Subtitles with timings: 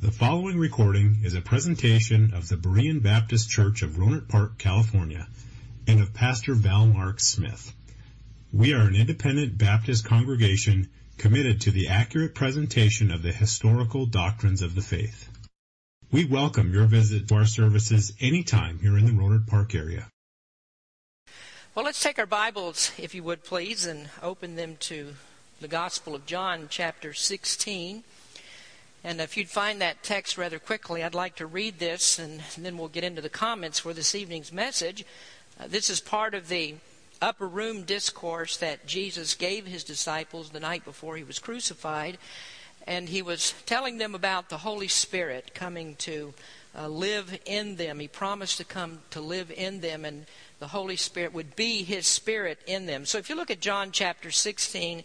[0.00, 5.28] The following recording is a presentation of the Berean Baptist Church of Rohnert Park, California,
[5.86, 7.74] and of Pastor Val Mark Smith.
[8.50, 10.88] We are an independent Baptist congregation
[11.18, 15.28] committed to the accurate presentation of the historical doctrines of the faith.
[16.10, 20.08] We welcome your visit to our services anytime here in the Rohnert Park area.
[21.74, 25.16] Well, let's take our Bibles, if you would please, and open them to
[25.60, 28.02] the Gospel of John, chapter 16.
[29.02, 32.76] And if you'd find that text rather quickly, I'd like to read this, and then
[32.76, 35.06] we'll get into the comments for this evening's message.
[35.58, 36.74] Uh, this is part of the
[37.22, 42.18] upper room discourse that Jesus gave his disciples the night before he was crucified.
[42.86, 46.34] And he was telling them about the Holy Spirit coming to
[46.76, 48.00] uh, live in them.
[48.00, 50.26] He promised to come to live in them, and
[50.58, 53.04] the Holy Spirit would be his Spirit in them.
[53.06, 55.04] So if you look at John chapter 16,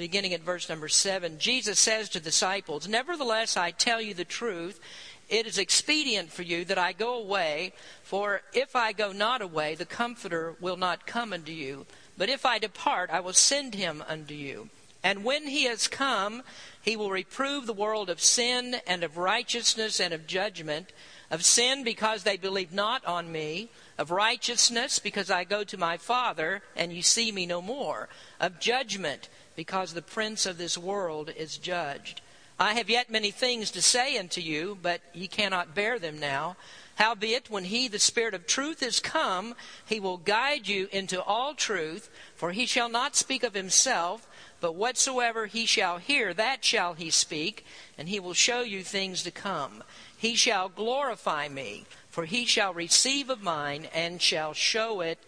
[0.00, 4.80] beginning at verse number 7, Jesus says to disciples, Nevertheless, I tell you the truth.
[5.28, 9.76] It is expedient for you that I go away, for if I go not away,
[9.76, 11.86] the Comforter will not come unto you.
[12.18, 14.70] But if I depart, I will send him unto you.
[15.02, 16.42] And when he has come,
[16.82, 20.92] he will reprove the world of sin and of righteousness and of judgment.
[21.30, 23.70] Of sin, because they believe not on me.
[23.96, 28.08] Of righteousness, because I go to my Father, and you see me no more.
[28.40, 29.28] Of judgment,
[29.60, 32.22] because the prince of this world is judged.
[32.58, 36.56] I have yet many things to say unto you, but ye cannot bear them now.
[36.94, 41.52] Howbeit, when he, the Spirit of truth, is come, he will guide you into all
[41.52, 44.26] truth, for he shall not speak of himself,
[44.62, 47.66] but whatsoever he shall hear, that shall he speak,
[47.98, 49.84] and he will show you things to come.
[50.16, 55.18] He shall glorify me, for he shall receive of mine, and shall show it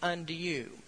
[0.00, 0.78] unto you.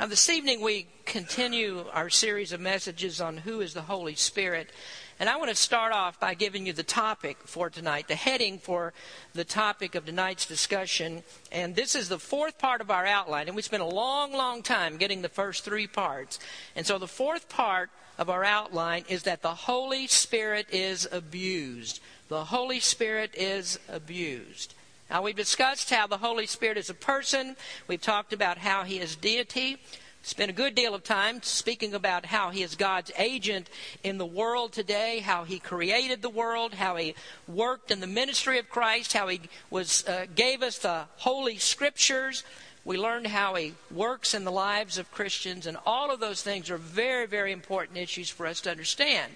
[0.00, 4.70] Now, this evening we continue our series of messages on who is the Holy Spirit.
[5.18, 8.58] And I want to start off by giving you the topic for tonight, the heading
[8.58, 8.94] for
[9.34, 11.22] the topic of tonight's discussion.
[11.52, 13.46] And this is the fourth part of our outline.
[13.46, 16.38] And we spent a long, long time getting the first three parts.
[16.74, 22.00] And so the fourth part of our outline is that the Holy Spirit is abused.
[22.28, 24.74] The Holy Spirit is abused.
[25.10, 27.56] Now, we've discussed how the Holy Spirit is a person.
[27.88, 29.78] We've talked about how he is deity.
[30.22, 33.68] Spent a good deal of time speaking about how he is God's agent
[34.04, 37.16] in the world today, how he created the world, how he
[37.48, 42.44] worked in the ministry of Christ, how he was uh, gave us the holy scriptures.
[42.84, 46.70] We learned how he works in the lives of Christians, and all of those things
[46.70, 49.32] are very, very important issues for us to understand.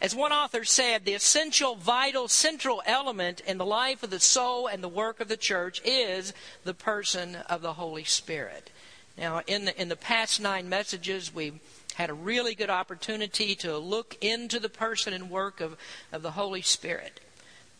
[0.00, 4.68] As one author said, the essential, vital, central element in the life of the soul
[4.68, 6.32] and the work of the church is
[6.64, 8.70] the person of the Holy Spirit.
[9.16, 11.54] Now, in the, in the past nine messages, we
[11.96, 15.76] had a really good opportunity to look into the person and work of,
[16.12, 17.18] of the Holy Spirit.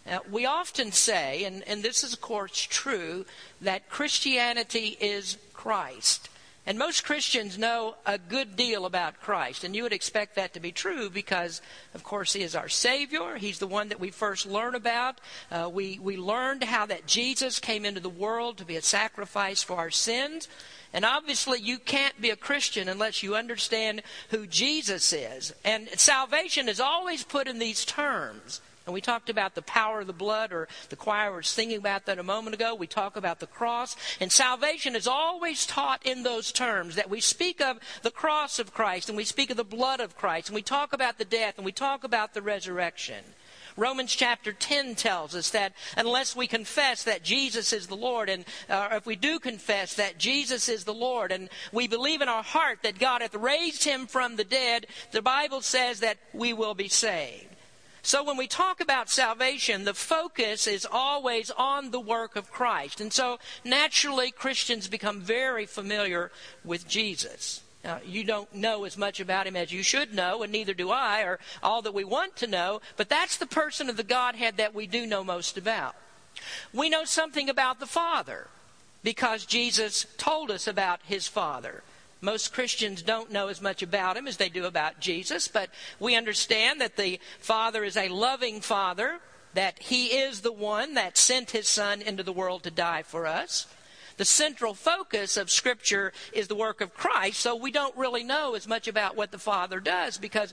[0.04, 3.26] Now, we often say, and, and this is, of course, true,
[3.60, 6.28] that Christianity is Christ.
[6.68, 9.64] And most Christians know a good deal about Christ.
[9.64, 11.62] And you would expect that to be true because,
[11.94, 13.36] of course, He is our Savior.
[13.36, 15.18] He's the one that we first learn about.
[15.50, 19.62] Uh, we, we learned how that Jesus came into the world to be a sacrifice
[19.62, 20.46] for our sins.
[20.92, 25.54] And obviously, you can't be a Christian unless you understand who Jesus is.
[25.64, 28.60] And salvation is always put in these terms.
[28.88, 32.06] And we talked about the power of the blood, or the choir was singing about
[32.06, 32.75] that a moment ago.
[32.75, 33.94] We talk about the cross.
[34.19, 38.72] And salvation is always taught in those terms that we speak of the cross of
[38.72, 41.59] Christ, and we speak of the blood of Christ, and we talk about the death,
[41.59, 43.22] and we talk about the resurrection.
[43.76, 48.47] Romans chapter 10 tells us that unless we confess that Jesus is the Lord, and
[48.70, 52.43] uh, if we do confess that Jesus is the Lord, and we believe in our
[52.43, 56.75] heart that God hath raised him from the dead, the Bible says that we will
[56.75, 57.47] be saved.
[58.08, 63.02] So when we talk about salvation, the focus is always on the work of Christ.
[63.02, 66.30] And so naturally, Christians become very familiar
[66.64, 67.60] with Jesus.
[67.84, 70.91] Now, you don't know as much about him as you should know, and neither do
[70.91, 74.56] I, or all that we want to know, but that's the person of the Godhead
[74.56, 75.94] that we do know most about.
[76.72, 78.46] We know something about the Father
[79.02, 81.82] because Jesus told us about his Father.
[82.20, 85.70] Most Christians don't know as much about him as they do about Jesus, but
[86.00, 89.20] we understand that the Father is a loving Father,
[89.55, 93.26] that he is the one that sent his Son into the world to die for
[93.26, 93.67] us.
[94.17, 98.56] The central focus of Scripture is the work of Christ, so we don't really know
[98.56, 100.53] as much about what the Father does because,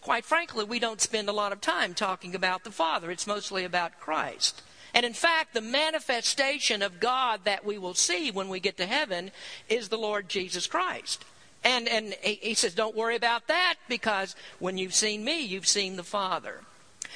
[0.00, 3.12] quite frankly, we don't spend a lot of time talking about the Father.
[3.12, 4.60] It's mostly about Christ.
[4.96, 8.86] And in fact, the manifestation of God that we will see when we get to
[8.86, 9.30] heaven
[9.68, 11.22] is the Lord Jesus Christ.
[11.62, 15.96] And, and he says, don't worry about that because when you've seen me, you've seen
[15.96, 16.60] the Father.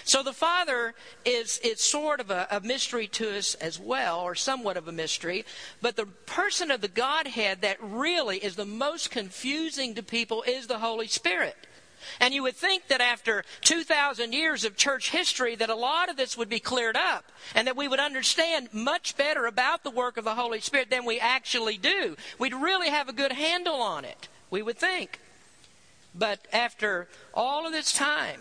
[0.05, 0.94] So the Father
[1.25, 5.47] is, sort of a, a, mystery to us as well, or somewhat of a mystery.
[5.81, 10.67] But the person of the Godhead that really is the most confusing to people is
[10.67, 11.56] the Holy Spirit.
[12.20, 16.17] And you would think that after 2,000 years of church history that a lot of
[16.17, 17.25] this would be cleared up
[17.55, 21.05] and that we would understand much better about the work of the Holy Spirit than
[21.05, 22.17] we actually do.
[22.38, 25.20] We'd really have a good handle on it, we would think.
[26.14, 28.41] But after all of this time,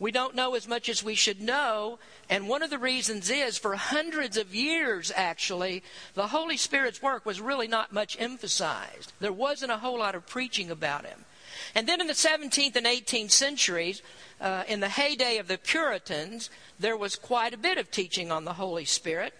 [0.00, 1.98] we don't know as much as we should know.
[2.30, 5.82] And one of the reasons is for hundreds of years, actually,
[6.14, 9.12] the Holy Spirit's work was really not much emphasized.
[9.20, 11.26] There wasn't a whole lot of preaching about Him.
[11.74, 14.02] And then in the 17th and 18th centuries,
[14.40, 18.44] uh, in the heyday of the Puritans, there was quite a bit of teaching on
[18.44, 19.34] the Holy Spirit.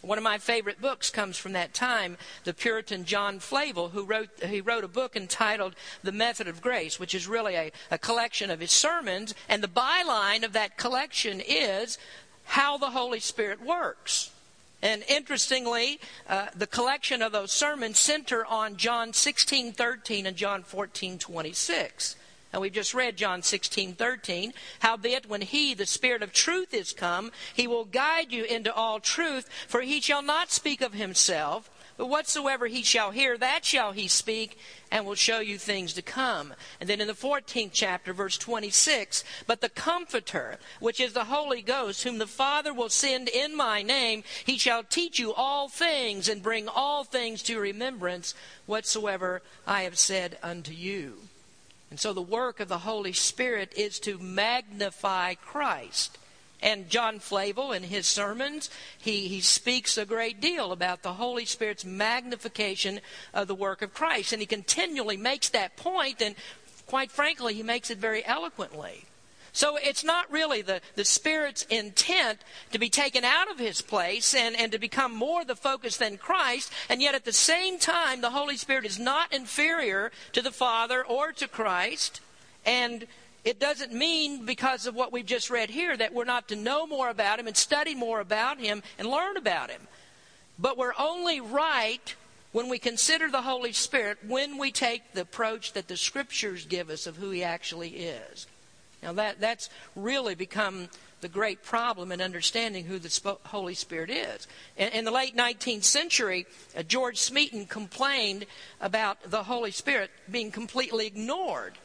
[0.00, 4.28] One of my favorite books comes from that time, the Puritan John Flavel, who wrote,
[4.44, 5.74] he wrote a book entitled
[6.04, 9.34] The Method of Grace, which is really a, a collection of his sermons.
[9.48, 11.98] And the byline of that collection is
[12.44, 14.30] How the Holy Spirit Works.
[14.80, 20.62] And interestingly, uh, the collection of those sermons center on John 16, 13 and John
[20.62, 22.16] 14, 26.
[22.52, 24.54] And we've just read John 16, 13.
[24.80, 29.00] Howbeit, when he, the Spirit of truth, is come, he will guide you into all
[29.00, 33.92] truth, for he shall not speak of himself, but whatsoever he shall hear, that shall
[33.92, 34.56] he speak,
[34.90, 36.54] and will show you things to come.
[36.80, 41.60] And then in the 14th chapter, verse 26, but the Comforter, which is the Holy
[41.60, 46.28] Ghost, whom the Father will send in my name, he shall teach you all things,
[46.28, 48.32] and bring all things to remembrance,
[48.64, 51.18] whatsoever I have said unto you.
[51.90, 56.16] And so the work of the Holy Spirit is to magnify Christ.
[56.60, 58.68] And John Flavel, in his sermons,
[58.98, 63.00] he, he speaks a great deal about the Holy Spirit's magnification
[63.32, 64.32] of the work of Christ.
[64.32, 66.34] And he continually makes that point, and
[66.86, 69.04] quite frankly, he makes it very eloquently.
[69.52, 72.40] So it's not really the, the Spirit's intent
[72.72, 76.18] to be taken out of his place and, and to become more the focus than
[76.18, 80.52] Christ, and yet at the same time, the Holy Spirit is not inferior to the
[80.52, 82.20] Father or to Christ.
[82.64, 83.06] And
[83.48, 86.86] it doesn't mean, because of what we've just read here, that we're not to know
[86.86, 89.80] more about him and study more about him and learn about him.
[90.58, 92.14] But we're only right
[92.52, 96.90] when we consider the Holy Spirit when we take the approach that the Scriptures give
[96.90, 98.46] us of who he actually is.
[99.02, 100.88] Now, that, that's really become
[101.22, 104.46] the great problem in understanding who the Holy Spirit is.
[104.76, 106.44] In, in the late 19th century,
[106.76, 108.44] uh, George Smeaton complained
[108.78, 111.78] about the Holy Spirit being completely ignored.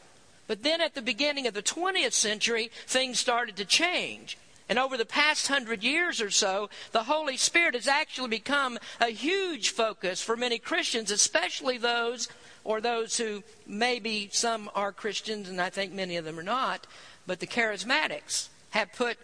[0.47, 4.37] But then at the beginning of the 20th century, things started to change.
[4.69, 9.09] And over the past hundred years or so, the Holy Spirit has actually become a
[9.09, 12.29] huge focus for many Christians, especially those
[12.63, 16.87] or those who maybe some are Christians, and I think many of them are not,
[17.27, 19.17] but the charismatics have put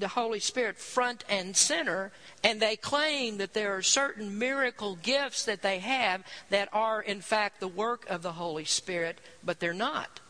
[0.00, 2.12] the Holy Spirit front and center,
[2.42, 7.20] and they claim that there are certain miracle gifts that they have that are, in
[7.20, 10.20] fact, the work of the Holy Spirit, but they're not.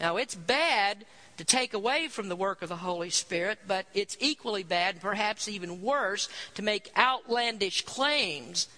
[0.00, 1.06] Now, it's bad
[1.36, 5.48] to take away from the work of the Holy Spirit, but it's equally bad, perhaps
[5.48, 8.68] even worse, to make outlandish claims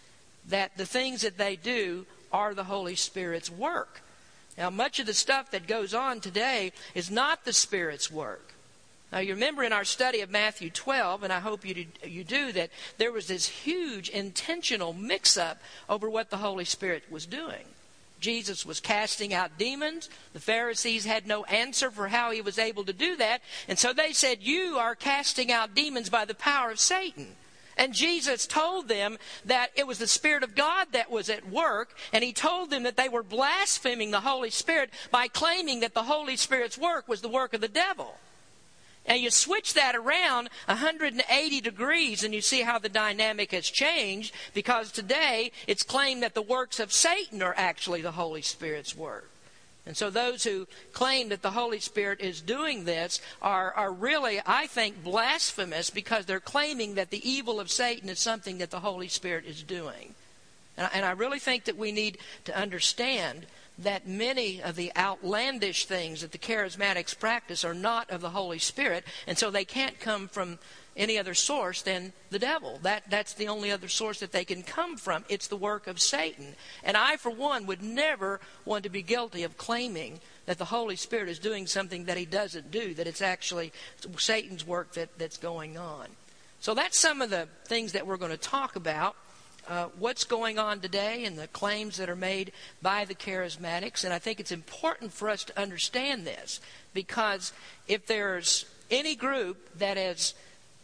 [0.49, 4.03] that the things that they do are the Holy Spirit's work.
[4.57, 8.55] Now, much of the stuff that goes on today is not the Spirit's work.
[9.11, 12.25] Now, you remember in our study of Matthew 12, and I hope you do, you
[12.25, 17.25] do that there was this huge intentional mix up over what the Holy Spirit was
[17.25, 17.65] doing.
[18.21, 20.11] Jesus was casting out demons.
[20.33, 23.41] The Pharisees had no answer for how he was able to do that.
[23.69, 27.29] And so they said, You are casting out demons by the power of Satan.
[27.77, 31.97] And Jesus told them that it was the Spirit of God that was at work,
[32.13, 36.03] and He told them that they were blaspheming the Holy Spirit by claiming that the
[36.03, 38.17] Holy Spirit's work was the work of the devil.
[39.09, 44.35] And you switch that around 180 degrees and you see how the dynamic has changed
[44.53, 49.31] because today it's claimed that the works of Satan are actually the Holy Spirit's work.
[49.87, 54.39] And so those who claim that the Holy Spirit is doing this are, are really,
[54.45, 58.81] I think, blasphemous because they're claiming that the evil of Satan is something that the
[58.81, 60.15] Holy Spirit is doing.
[60.79, 63.47] And, and I really think that we need to understand
[63.79, 68.59] that many of the outlandish things that the charismatics practice are not of the Holy
[68.59, 70.59] Spirit, and so they can't come from
[70.97, 72.81] any other source than the devil.
[72.83, 75.25] That, that's the only other source that they can come from.
[75.29, 76.57] It's the work of Satan.
[76.83, 80.97] And I, for one, would never want to be guilty of claiming that the Holy
[80.97, 83.73] Spirit is doing something that he doesn't do, that it's actually
[84.19, 86.09] Satan's work that, that's going on.
[86.59, 89.15] So that's some of the things that we're going to talk about.
[89.69, 94.05] Uh, what's going on today and the claims that are made by the charismatics.
[94.05, 96.61] And I think it's important for us to understand this
[96.95, 97.53] because
[97.87, 100.35] if there's any group that has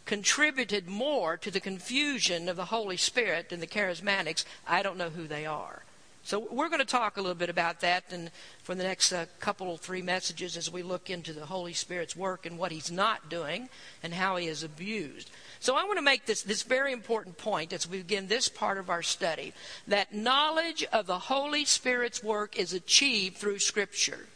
[0.05, 5.09] contributed more to the confusion of the Holy Spirit than the charismatics, I don't know
[5.09, 5.81] who they are.
[6.25, 8.31] So we're going to talk a little bit about that and
[8.63, 12.47] for the next uh, couple three messages as we look into the Holy Spirit's work
[12.47, 13.69] and what he's not doing
[14.01, 15.29] and how he is abused.
[15.65, 18.77] So I want to make this, this very important point as we begin this part
[18.77, 19.51] of our study
[19.87, 24.27] that knowledge of the Holy Spirit's work is achieved through Scripture.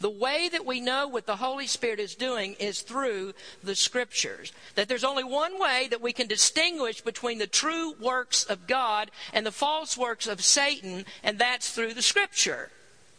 [0.00, 4.52] The way that we know what the Holy Spirit is doing is through the Scriptures.
[4.74, 9.10] That there's only one way that we can distinguish between the true works of God
[9.34, 12.70] and the false works of Satan, and that's through the Scripture.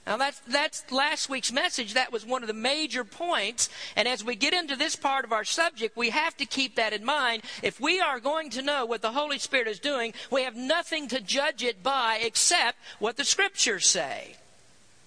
[0.07, 1.93] Now that's that's last week's message.
[1.93, 3.69] That was one of the major points.
[3.95, 6.93] And as we get into this part of our subject, we have to keep that
[6.93, 7.43] in mind.
[7.61, 11.07] If we are going to know what the Holy Spirit is doing, we have nothing
[11.09, 14.37] to judge it by except what the scriptures say.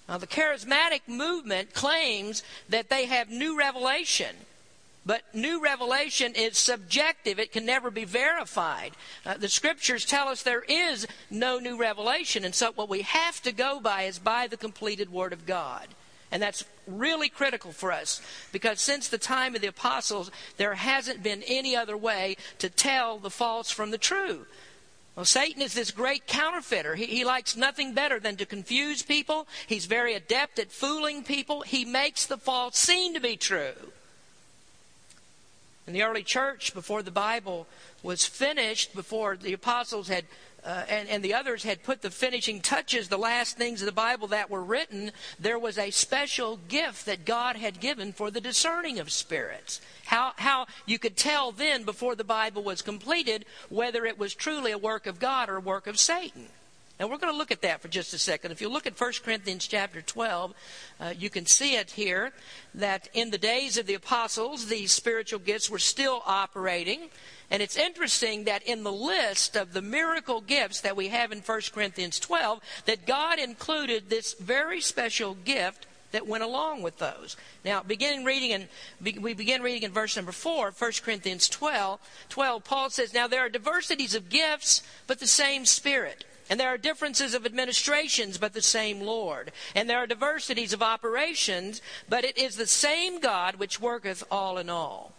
[0.09, 4.37] Now, the charismatic movement claims that they have new revelation.
[5.07, 7.39] But new revelation is subjective.
[7.39, 8.93] It can never be verified.
[9.27, 12.45] Uh, the scriptures tell us there is no new revelation.
[12.45, 15.89] And so what we have to go by is by the completed Word of God.
[16.31, 18.21] And that's really critical for us
[18.51, 23.19] because since the time of the apostles, there hasn't been any other way to tell
[23.19, 24.47] the false from the true.
[25.15, 26.97] Well, Satan is this great counterfeiter.
[26.97, 29.47] He, he, likes nothing better than to confuse people.
[29.69, 31.63] He's very adept at fooling people.
[31.63, 33.75] He makes the false seem to be true.
[35.87, 37.67] In the early church, before the Bible
[38.03, 40.25] was finished, before the apostles had
[40.65, 43.93] uh, and, and the others had put the finishing touches, the last things of the
[43.93, 48.41] Bible that were written, there was a special gift that God had given for the
[48.41, 49.83] discerning of spirits.
[50.07, 54.73] How, how you could tell then, before the Bible was completed, whether it was truly
[54.73, 56.49] a work of God or a work of Satan.
[56.99, 58.53] And we're going to look at that for just a second.
[58.53, 60.55] If you look at 1 Corinthians chapter 12,
[61.01, 62.33] uh, you can see it here
[62.73, 67.11] that in the days of the apostles, these spiritual gifts were still operating.
[67.51, 71.41] And it's interesting that in the list of the miracle gifts that we have in
[71.41, 77.37] 1 Corinthians 12, that God included this very special gift that went along with those.
[77.65, 78.69] Now, beginning reading in,
[79.21, 81.99] we begin reading in verse number 4, 1 Corinthians 12,
[82.29, 86.25] 12, Paul says, Now there are diversities of gifts, but the same Spirit.
[86.51, 89.53] And there are differences of administrations, but the same Lord.
[89.75, 94.59] And there are diversities of operations, but it is the same God which worketh all
[94.59, 95.13] in all.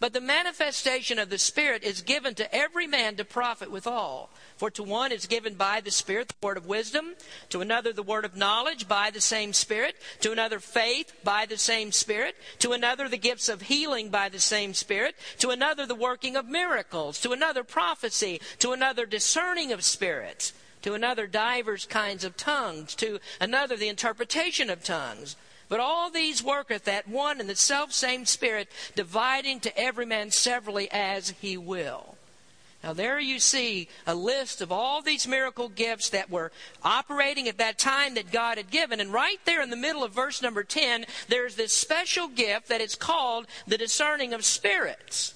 [0.00, 4.30] But the manifestation of the Spirit is given to every man to profit withal.
[4.56, 7.16] For to one is given by the Spirit the word of wisdom,
[7.50, 11.58] to another the word of knowledge by the same Spirit, to another faith by the
[11.58, 15.94] same Spirit, to another the gifts of healing by the same Spirit, to another the
[15.94, 22.24] working of miracles, to another prophecy, to another discerning of spirits, to another divers kinds
[22.24, 25.36] of tongues, to another the interpretation of tongues.
[25.68, 30.30] But all these worketh that one and the self same Spirit, dividing to every man
[30.30, 32.16] severally as he will.
[32.82, 36.50] Now, there you see a list of all these miracle gifts that were
[36.82, 39.00] operating at that time that God had given.
[39.00, 42.80] And right there in the middle of verse number 10, there's this special gift that
[42.80, 45.34] is called the discerning of spirits.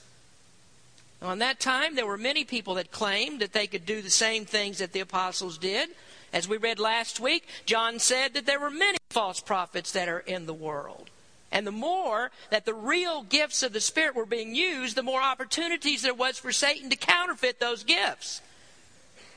[1.25, 4.11] Now, in that time, there were many people that claimed that they could do the
[4.11, 5.89] same things that the apostles did.
[6.35, 10.19] As we read last week, John said that there were many false prophets that are
[10.19, 11.09] in the world.
[11.51, 15.23] And the more that the real gifts of the Spirit were being used, the more
[15.23, 18.43] opportunities there was for Satan to counterfeit those gifts.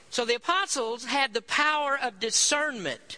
[0.10, 3.17] So the apostles had the power of discernment.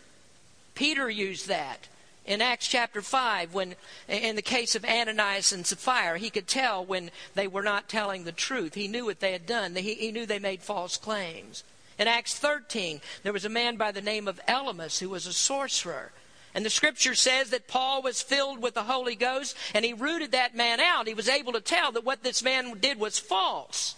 [0.75, 1.87] Peter used that
[2.29, 3.75] in Acts chapter 5 when
[4.07, 8.23] in the case of Ananias and Sapphira he could tell when they were not telling
[8.23, 8.75] the truth.
[8.75, 9.75] He knew what they had done.
[9.75, 11.63] He, he knew they made false claims.
[11.97, 15.33] In Acts 13, there was a man by the name of Elymas who was a
[15.33, 16.11] sorcerer.
[16.53, 20.31] And the scripture says that Paul was filled with the Holy Ghost and he rooted
[20.31, 21.07] that man out.
[21.07, 23.95] He was able to tell that what this man did was false.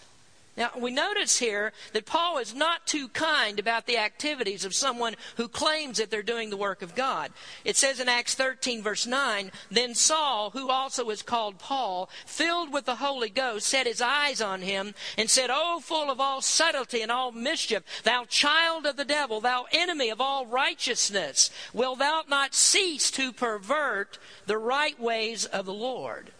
[0.54, 5.14] Now, we notice here that Paul is not too kind about the activities of someone
[5.36, 7.32] who claims that they're doing the work of God.
[7.64, 12.70] It says in Acts 13, verse 9, Then Saul, who also is called Paul, filled
[12.70, 16.42] with the Holy Ghost, set his eyes on him and said, O full of all
[16.42, 21.98] subtlety and all mischief, thou child of the devil, thou enemy of all righteousness, wilt
[21.98, 26.32] thou not cease to pervert the right ways of the Lord?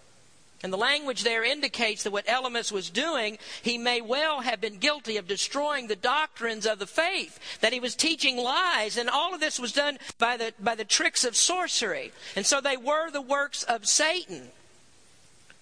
[0.63, 4.79] And the language there indicates that what Elymas was doing, he may well have been
[4.79, 9.35] guilty of destroying the doctrines of the faith, that he was teaching lies, and all
[9.35, 12.13] of this was done by the, by the tricks of sorcery.
[12.37, 14.51] And so they were the works of Satan.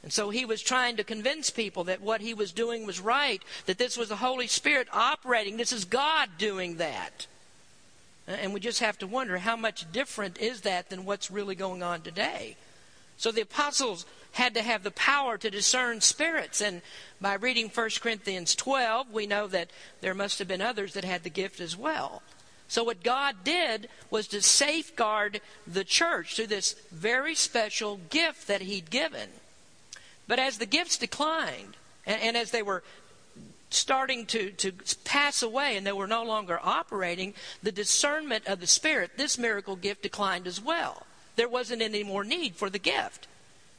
[0.03, 2.99] And And so he was trying to convince people that what he was doing was
[2.99, 7.29] right, that this was the Holy Spirit operating, this is God doing that.
[8.27, 11.85] And we just have to wonder how much different is that than what's really going
[11.85, 12.57] on today.
[13.19, 16.61] So the apostles had to have the power to discern spirits.
[16.61, 16.83] And
[17.21, 19.71] by reading 1 Corinthians 12, we know that
[20.01, 22.23] there must have been others that had the gift as well.
[22.69, 28.63] So what God did was to safeguard the church through this very special gift that
[28.63, 29.29] He'd given.
[30.29, 32.85] But as the gifts declined, and, and as they were
[33.71, 34.73] starting to, to
[35.05, 39.77] pass away and they were no longer operating, the discernment of the Spirit, this miracle
[39.77, 41.07] gift declined as well.
[41.37, 43.27] There wasn't any more need for the gift.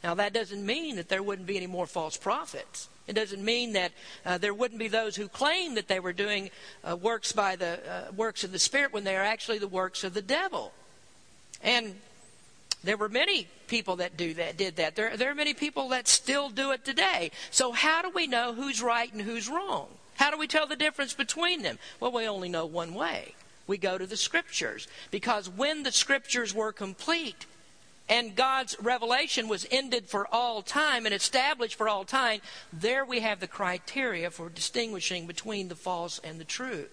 [0.04, 2.90] Now, that doesn't mean that there wouldn't be any more false prophets.
[3.08, 3.92] It doesn't mean that
[4.26, 6.50] uh, there wouldn't be those who claim that they were doing
[6.84, 10.04] uh, works by the uh, works of the Spirit when they are actually the works
[10.04, 10.72] of the devil.
[11.64, 11.96] And
[12.84, 14.96] there were many people that do that, did that.
[14.96, 17.32] There, there are many people that still do it today.
[17.52, 19.88] So how do we know who's right and who's wrong?
[20.16, 21.80] How do we tell the difference between them?
[22.00, 23.36] Well, we only know one way.
[23.68, 24.88] We go to the scriptures.
[25.12, 27.46] Because when the scriptures were complete,
[28.12, 32.42] and God's revelation was ended for all time and established for all time,
[32.74, 36.88] there we have the criteria for distinguishing between the false and the true.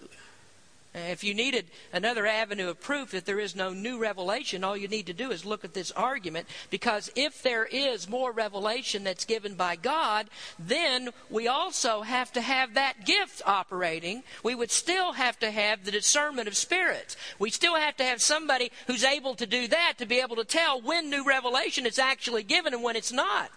[0.95, 4.75] Uh, if you needed another avenue of proof that there is no new revelation, all
[4.75, 6.47] you need to do is look at this argument.
[6.71, 12.41] Because if there is more revelation that's given by God, then we also have to
[12.41, 14.23] have that gift operating.
[14.43, 17.15] We would still have to have the discernment of spirits.
[17.37, 20.43] We still have to have somebody who's able to do that to be able to
[20.43, 23.51] tell when new revelation is actually given and when it's not.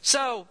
[0.00, 0.46] So,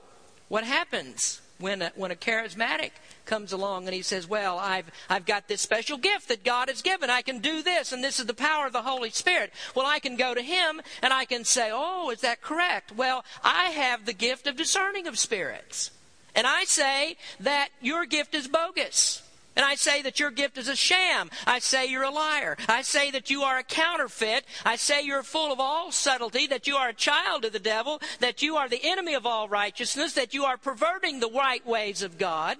[0.50, 2.92] what happens when a, when a charismatic
[3.26, 6.82] comes along and he says, Well, I've, I've got this special gift that God has
[6.82, 7.10] given.
[7.10, 9.52] I can do this, and this is the power of the Holy Spirit.
[9.76, 12.92] Well, I can go to him and I can say, Oh, is that correct?
[12.92, 15.92] Well, I have the gift of discerning of spirits.
[16.36, 19.22] And I say that your gift is bogus.
[19.56, 21.30] And I say that your gift is a sham.
[21.48, 22.58] I say you're a liar.
[22.68, 24.46] I say that you are a counterfeit.
[24.66, 28.02] I say you're full of all subtlety, that you are a child of the devil,
[28.20, 32.02] that you are the enemy of all righteousness, that you are perverting the right ways
[32.02, 32.58] of God.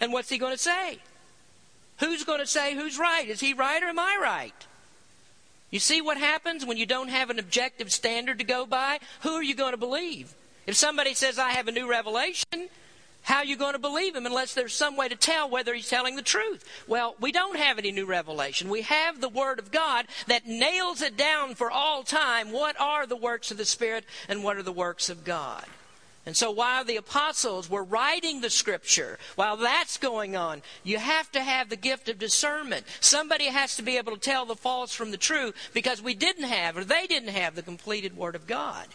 [0.00, 0.98] And what's he going to say?
[1.98, 3.28] Who's going to say who's right?
[3.28, 4.66] Is he right or am I right?
[5.70, 8.98] You see what happens when you don't have an objective standard to go by?
[9.22, 10.34] Who are you going to believe?
[10.66, 12.68] If somebody says, I have a new revelation,
[13.26, 15.90] how are you going to believe him unless there's some way to tell whether he's
[15.90, 16.64] telling the truth?
[16.86, 18.70] Well, we don't have any new revelation.
[18.70, 22.52] We have the Word of God that nails it down for all time.
[22.52, 25.64] What are the works of the Spirit and what are the works of God?
[26.24, 31.32] And so while the apostles were writing the scripture, while that's going on, you have
[31.32, 32.86] to have the gift of discernment.
[33.00, 36.44] Somebody has to be able to tell the false from the true because we didn't
[36.44, 38.86] have, or they didn't have, the completed Word of God.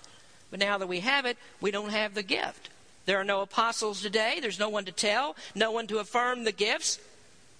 [0.50, 2.70] But now that we have it, we don't have the gift.
[3.06, 4.40] There are no apostles today.
[4.42, 7.00] There's no one to tell, no one to affirm the gifts.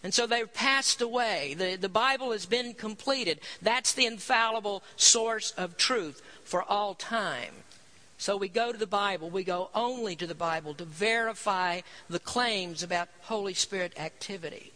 [0.04, 1.56] And so they've passed away.
[1.58, 3.40] The, the Bible has been completed.
[3.62, 7.54] That's the infallible source of truth for all time.
[8.18, 12.20] So we go to the Bible, we go only to the Bible to verify the
[12.20, 14.72] claims about Holy Spirit activity.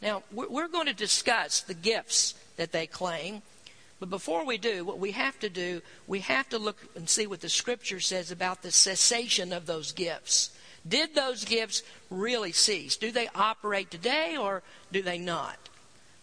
[0.00, 3.42] Now, we're going to discuss the gifts that they claim.
[4.00, 7.26] But before we do, what we have to do, we have to look and see
[7.26, 10.50] what the Scripture says about the cessation of those gifts.
[10.88, 12.96] Did those gifts really cease?
[12.96, 15.68] Do they operate today or do they not?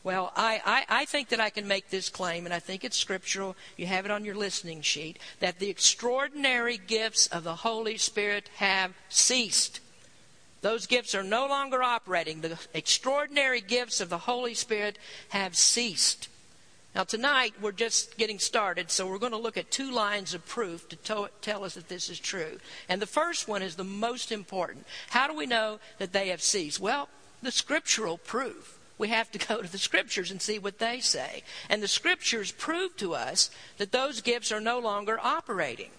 [0.03, 2.95] Well, I, I, I, think that I can make this claim, and I think it's
[2.95, 3.57] scriptural.
[3.75, 8.49] You have it on your listening sheet that the extraordinary gifts of the Holy Spirit
[8.55, 9.81] have ceased.
[10.61, 12.41] Those gifts are no longer operating.
[12.41, 14.97] The extraordinary gifts of the Holy Spirit
[15.29, 16.29] have ceased.
[16.97, 20.43] Now, tonight we're just getting started, so we're going to look at two lines of
[20.47, 22.57] proof to to- tell us that this is true.
[22.89, 24.87] And the first one is the most important.
[25.09, 26.79] How do we know that they have ceased?
[26.79, 27.07] Well,
[27.43, 31.43] the scriptural proof we have to go to the scriptures and see what they say.
[31.69, 35.91] And the scriptures prove to us that those gifts are no longer operating.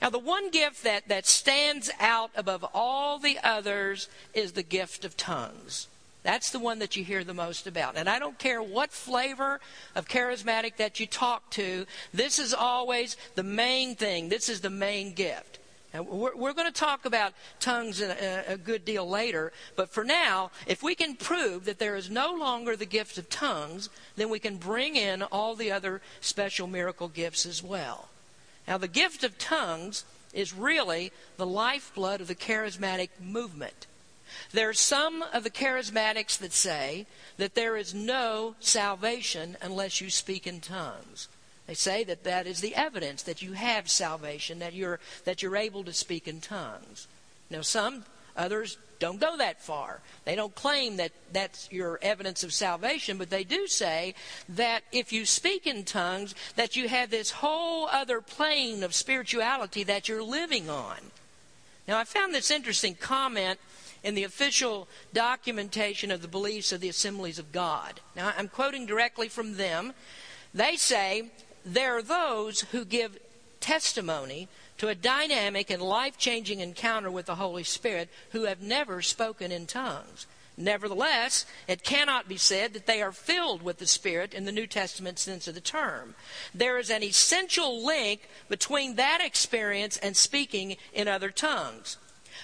[0.00, 5.04] Now, the one gift that, that stands out above all the others is the gift
[5.04, 5.88] of tongues.
[6.24, 7.96] That's the one that you hear the most about.
[7.96, 9.60] And I don't care what flavor
[9.94, 14.30] of charismatic that you talk to, this is always the main thing.
[14.30, 15.58] This is the main gift.
[15.92, 20.02] And we're, we're going to talk about tongues a, a good deal later, but for
[20.02, 24.28] now, if we can prove that there is no longer the gift of tongues, then
[24.28, 28.08] we can bring in all the other special miracle gifts as well.
[28.66, 33.86] Now, the gift of tongues is really the lifeblood of the charismatic movement.
[34.52, 40.10] There are some of the charismatics that say that there is no salvation unless you
[40.10, 41.28] speak in tongues.
[41.66, 45.56] They say that that is the evidence that you have salvation, that you're, that you're
[45.56, 47.08] able to speak in tongues.
[47.50, 48.04] Now, some
[48.36, 50.00] others don't go that far.
[50.24, 54.14] They don't claim that that's your evidence of salvation, but they do say
[54.50, 59.84] that if you speak in tongues, that you have this whole other plane of spirituality
[59.84, 60.96] that you're living on.
[61.86, 63.58] Now, I found this interesting comment
[64.04, 68.00] in the official documentation of the beliefs of the Assemblies of God.
[68.14, 69.94] Now, I'm quoting directly from them.
[70.52, 71.30] They say,
[71.64, 73.18] There are those who give
[73.60, 79.00] testimony to a dynamic and life changing encounter with the Holy Spirit who have never
[79.00, 80.26] spoken in tongues.
[80.56, 84.66] Nevertheless, it cannot be said that they are filled with the Spirit in the New
[84.66, 86.14] Testament sense of the term.
[86.54, 91.96] There is an essential link between that experience and speaking in other tongues.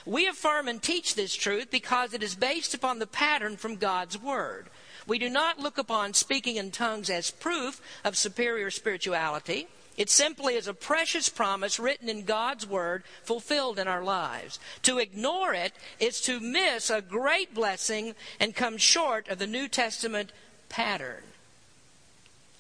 [0.07, 4.21] We affirm and teach this truth because it is based upon the pattern from God's
[4.21, 4.67] Word.
[5.07, 9.69] We do not look upon speaking in tongues as proof of superior spirituality.
[9.97, 14.59] It simply is a precious promise written in God's Word, fulfilled in our lives.
[14.83, 19.69] To ignore it is to miss a great blessing and come short of the New
[19.69, 20.33] Testament
[20.69, 21.23] pattern.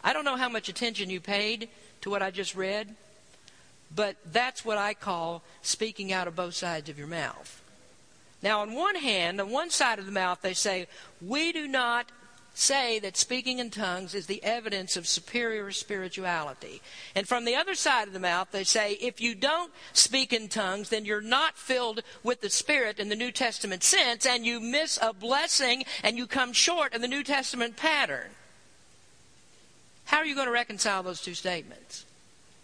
[0.02, 1.68] I don't know how much attention you paid
[2.00, 2.94] to what I just read,
[3.94, 7.62] but that's what I call speaking out of both sides of your mouth.
[8.42, 10.86] Now, on one hand, on one side of the mouth, they say,
[11.20, 12.10] We do not
[12.54, 16.82] say that speaking in tongues is the evidence of superior spirituality.
[17.14, 20.48] And from the other side of the mouth, they say if you don't speak in
[20.48, 24.60] tongues, then you're not filled with the Spirit in the New Testament sense, and you
[24.60, 28.30] miss a blessing and you come short of the New Testament pattern.
[30.04, 32.04] How are you going to reconcile those two statements?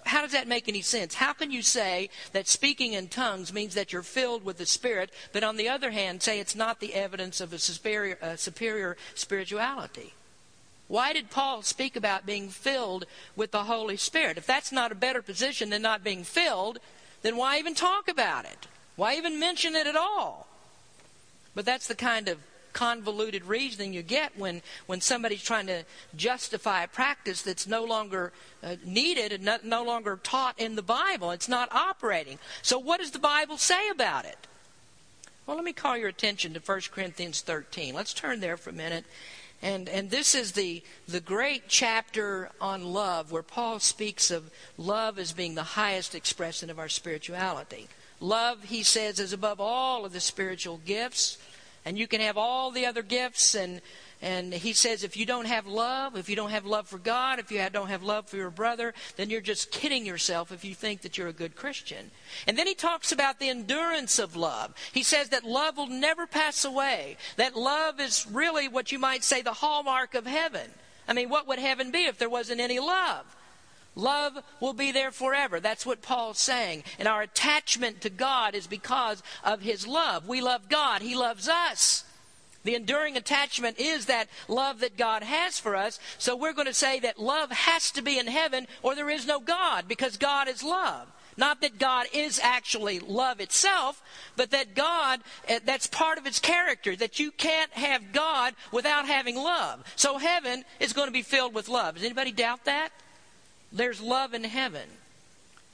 [0.06, 1.14] How does that make any sense?
[1.14, 5.10] How can you say that speaking in tongues means that you're filled with the Spirit,
[5.32, 8.96] but on the other hand, say it's not the evidence of a superior, uh, superior
[9.14, 10.14] spirituality?
[10.88, 14.38] Why did Paul speak about being filled with the Holy Spirit?
[14.38, 16.78] If that's not a better position than not being filled,
[17.22, 18.68] then why even talk about it?
[18.94, 20.46] Why even mention it at all?
[21.54, 22.38] But that's the kind of
[22.76, 25.82] convoluted reasoning you get when, when somebody's trying to
[26.14, 30.82] justify a practice that's no longer uh, needed and no, no longer taught in the
[30.82, 31.30] Bible.
[31.30, 32.38] It's not operating.
[32.60, 34.46] So, what does the Bible say about it?
[35.46, 37.94] Well, let me call your attention to 1 Corinthians 13.
[37.94, 39.06] Let's turn there for a minute.
[39.62, 45.18] And, and this is the, the great chapter on love where Paul speaks of love
[45.18, 47.88] as being the highest expression of our spirituality.
[48.20, 51.38] Love, he says, is above all of the spiritual gifts
[51.86, 53.80] and you can have all the other gifts and
[54.20, 57.38] and he says if you don't have love if you don't have love for god
[57.38, 60.74] if you don't have love for your brother then you're just kidding yourself if you
[60.74, 62.10] think that you're a good christian.
[62.46, 64.74] And then he talks about the endurance of love.
[64.92, 67.16] He says that love will never pass away.
[67.36, 70.70] That love is really what you might say the hallmark of heaven.
[71.06, 73.35] I mean what would heaven be if there wasn't any love
[73.96, 75.58] Love will be there forever.
[75.58, 76.84] That's what Paul's saying.
[76.98, 80.28] And our attachment to God is because of his love.
[80.28, 82.04] We love God, he loves us.
[82.62, 85.98] The enduring attachment is that love that God has for us.
[86.18, 89.26] So we're going to say that love has to be in heaven or there is
[89.26, 91.06] no God because God is love.
[91.38, 94.02] Not that God is actually love itself,
[94.36, 99.06] but that God, eh, that's part of its character, that you can't have God without
[99.06, 99.84] having love.
[99.96, 101.94] So heaven is going to be filled with love.
[101.94, 102.90] Does anybody doubt that?
[103.76, 104.88] There's love in heaven.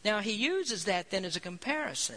[0.04, 2.16] Now, he uses that then as a comparison.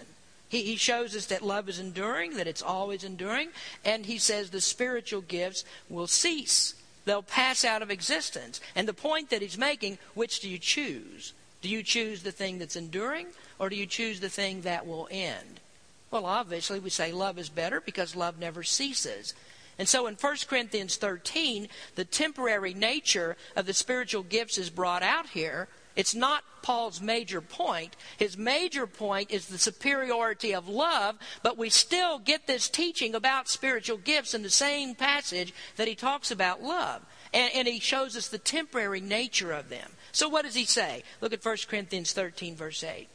[0.50, 3.50] He, he shows us that love is enduring, that it's always enduring,
[3.84, 6.74] and he says the spiritual gifts will cease.
[7.06, 8.60] They'll pass out of existence.
[8.76, 11.34] And the point that he's making, which do you choose?
[11.62, 13.28] Do you choose the thing that's enduring,
[13.60, 15.60] or do you choose the thing that will end?
[16.10, 19.36] Well, obviously, we say love is better because love never ceases.
[19.78, 25.04] And so in 1 Corinthians 13, the temporary nature of the spiritual gifts is brought
[25.04, 25.68] out here.
[25.96, 27.96] It's not Paul's major point.
[28.18, 33.48] His major point is the superiority of love, but we still get this teaching about
[33.48, 37.02] spiritual gifts in the same passage that he talks about love.
[37.34, 39.92] And, and he shows us the temporary nature of them.
[40.12, 41.04] So what does he say?
[41.22, 43.08] Look at 1 Corinthians 13, verse 8.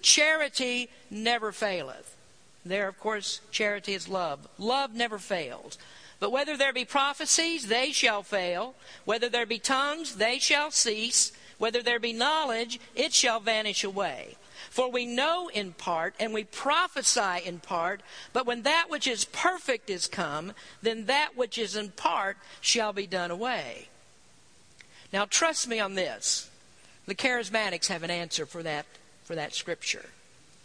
[0.00, 2.16] Charity never faileth.
[2.64, 4.46] There, of course, charity is love.
[4.58, 5.78] Love never fails.
[6.20, 8.74] But whether there be prophecies, they shall fail.
[9.04, 11.32] Whether there be tongues, they shall cease.
[11.58, 14.36] Whether there be knowledge, it shall vanish away.
[14.70, 19.24] For we know in part, and we prophesy in part, but when that which is
[19.24, 23.88] perfect is come, then that which is in part shall be done away.
[25.12, 26.48] Now, trust me on this.
[27.06, 28.86] The charismatics have an answer for that,
[29.24, 30.06] for that scripture.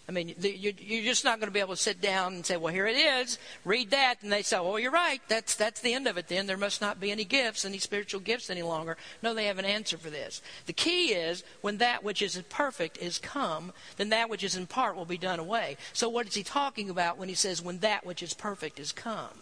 [0.10, 2.74] I mean, you're just not going to be able to sit down and say, well,
[2.74, 4.24] here it is, read that.
[4.24, 5.20] And they say, oh, you're right.
[5.28, 6.48] That's, that's the end of it then.
[6.48, 8.96] There must not be any gifts, any spiritual gifts any longer.
[9.22, 10.41] No, they have an answer for this.
[10.65, 14.65] The key is when that which is perfect is come, then that which is in
[14.65, 15.76] part will be done away.
[15.91, 18.93] So what is he talking about when he says when that which is perfect is
[18.93, 19.41] come?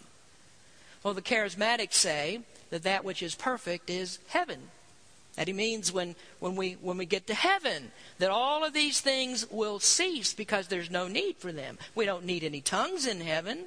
[1.04, 2.39] Well, the charismatics say
[2.71, 4.71] that that which is perfect is heaven.
[5.36, 9.02] That he means when, when, we, when we get to heaven, that all of these
[9.02, 11.78] things will cease because there's no need for them.
[11.93, 13.65] We don't need any tongues in heaven.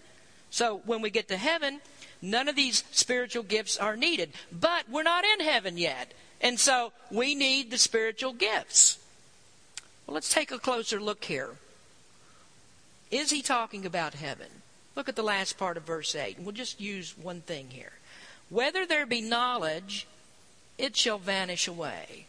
[0.50, 1.81] So when we get to heaven,
[2.22, 4.33] none of these spiritual gifts are needed.
[4.50, 6.14] But we're not in heaven yet.
[6.40, 8.98] And so we need the spiritual gifts.
[10.07, 11.50] Well, let's take a closer look here.
[13.11, 14.48] Is he talking about heaven?
[14.96, 16.38] Look at the last part of verse 8.
[16.38, 17.92] and We'll just use one thing here.
[18.48, 20.07] Whether there be knowledge
[20.78, 22.26] it shall vanish away.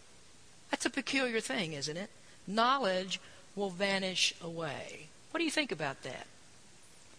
[0.72, 2.10] That's a peculiar thing, isn't it?
[2.48, 3.20] Knowledge
[3.56, 5.08] will vanish away.
[5.32, 6.26] What do you think about that?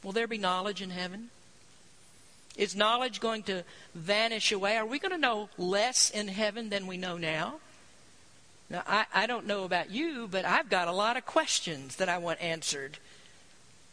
[0.02, 1.30] Will there be knowledge in heaven?
[2.56, 3.64] Is knowledge going to
[3.94, 4.76] vanish away?
[4.76, 7.60] Are we going to know less in heaven than we know now?
[8.68, 12.08] Now, I, I don't know about you, but I've got a lot of questions that
[12.08, 12.98] I want answered.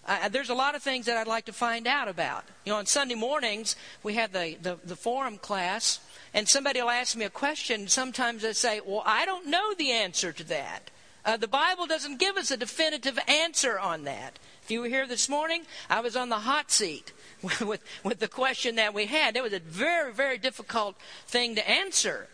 [0.08, 2.46] I, there's a lot of things that I'd like to find out about.
[2.64, 6.00] You know, on Sunday mornings, we have the, the, the forum class,
[6.38, 7.88] and somebody will ask me a question.
[7.88, 10.92] Sometimes I say, Well, I don't know the answer to that.
[11.26, 14.38] Uh, the Bible doesn't give us a definitive answer on that.
[14.62, 18.28] If you were here this morning, I was on the hot seat with, with the
[18.28, 19.36] question that we had.
[19.36, 20.96] It was a very, very difficult
[21.26, 22.28] thing to answer.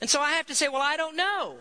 [0.00, 1.56] And so I have to say, Well, I don't know.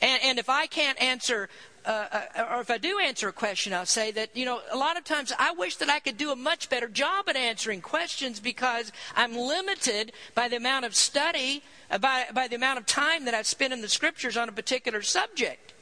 [0.00, 1.50] And, and if I can't answer
[1.88, 4.76] uh, uh, or if I do answer a question, I'll say that, you know, a
[4.76, 7.80] lot of times I wish that I could do a much better job at answering
[7.80, 12.84] questions because I'm limited by the amount of study, uh, by, by the amount of
[12.84, 15.72] time that I've spent in the scriptures on a particular subject.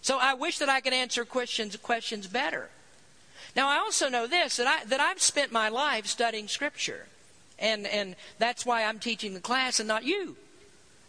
[0.00, 2.70] So I wish that I could answer questions, questions better.
[3.54, 7.04] Now, I also know this that, I, that I've spent my life studying scripture.
[7.58, 10.36] And, and that's why I'm teaching the class and not you.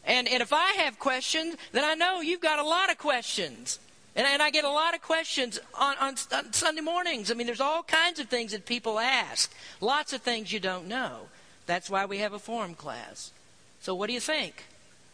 [0.03, 3.79] And, and if I have questions, then I know you've got a lot of questions.
[4.15, 7.31] And, and I get a lot of questions on, on, on Sunday mornings.
[7.31, 10.87] I mean, there's all kinds of things that people ask, lots of things you don't
[10.87, 11.27] know.
[11.65, 13.31] That's why we have a forum class.
[13.79, 14.65] So, what do you think?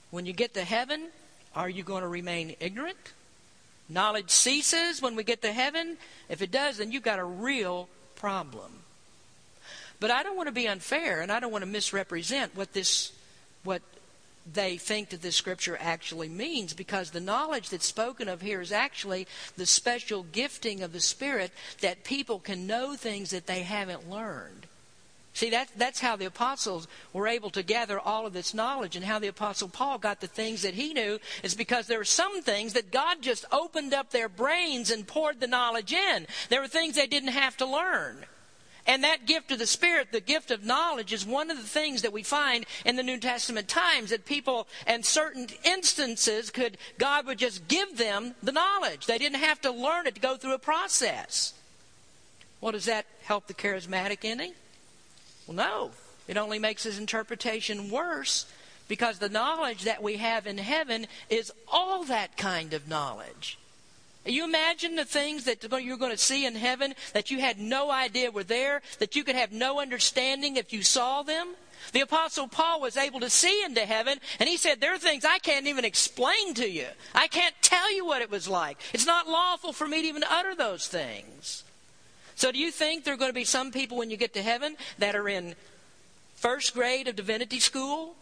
[0.10, 1.10] When you get to heaven,
[1.56, 3.14] are you going to remain ignorant?
[3.90, 5.98] Knowledge ceases when we get to heaven.
[6.30, 8.72] If it does, then you've got a real problem.
[10.00, 13.12] But I don't want to be unfair and I don't want to misrepresent what this
[13.64, 13.82] what
[14.54, 18.72] they think that this scripture actually means because the knowledge that's spoken of here is
[18.72, 24.10] actually the special gifting of the Spirit that people can know things that they haven't
[24.10, 24.68] learned.
[25.34, 29.06] See, that, that's how the apostles were able to gather all of this knowledge, and
[29.06, 32.42] how the apostle Paul got the things that he knew is because there were some
[32.42, 36.26] things that God just opened up their brains and poured the knowledge in.
[36.50, 38.26] There were things they didn't have to learn.
[38.88, 42.02] And that gift of the Spirit, the gift of knowledge, is one of the things
[42.02, 47.26] that we find in the New Testament times that people, in certain instances, could God
[47.26, 49.06] would just give them the knowledge.
[49.06, 51.54] They didn't have to learn it to go through a process.
[52.62, 54.54] Well, does that help the charismatic any?
[55.46, 55.92] Well, no.
[56.28, 58.46] It only makes his interpretation worse
[58.88, 63.58] because the knowledge that we have in heaven is all that kind of knowledge.
[64.28, 67.90] You imagine the things that you're going to see in heaven that you had no
[67.90, 71.56] idea were there, that you could have no understanding if you saw them?
[71.94, 75.24] The Apostle Paul was able to see into heaven, and he said, There are things
[75.24, 76.88] I can't even explain to you.
[77.16, 78.78] I can't tell you what it was like.
[78.94, 81.64] It's not lawful for me to even utter those things.
[82.36, 84.42] So, do you think there are going to be some people when you get to
[84.42, 85.56] heaven that are in
[86.36, 88.16] first grade of divinity school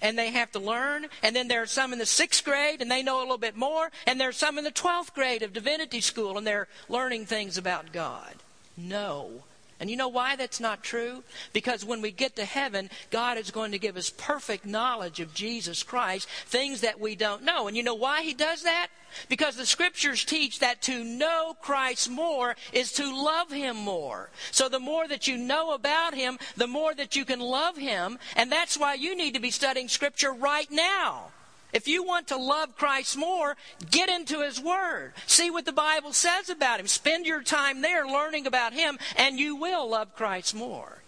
[0.00, 1.06] and they have to learn.
[1.22, 3.56] And then there are some in the sixth grade and they know a little bit
[3.56, 3.90] more.
[4.06, 7.58] And there are some in the 12th grade of divinity school and they're learning things
[7.58, 8.36] about God.
[8.76, 9.44] No.
[9.78, 11.22] And you know why that's not true?
[11.52, 15.34] Because when we get to heaven, God is going to give us perfect knowledge of
[15.34, 17.68] Jesus Christ, things that we don't know.
[17.68, 18.88] And you know why He does that?
[19.28, 24.30] Because the scriptures teach that to know Christ more is to love Him more.
[24.50, 28.18] So the more that you know about Him, the more that you can love Him.
[28.34, 31.32] And that's why you need to be studying scripture right now.
[31.72, 33.56] If you want to love Christ more,
[33.90, 35.12] get into His Word.
[35.26, 36.86] See what the Bible says about Him.
[36.86, 40.98] Spend your time there learning about Him, and you will love Christ more.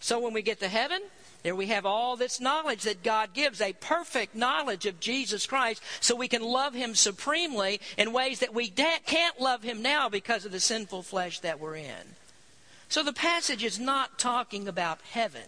[0.00, 1.00] So when we get to heaven,
[1.42, 5.82] there we have all this knowledge that God gives, a perfect knowledge of Jesus Christ,
[6.00, 10.44] so we can love Him supremely in ways that we can't love Him now because
[10.44, 12.16] of the sinful flesh that we're in.
[12.88, 15.42] So the passage is not talking about heaven.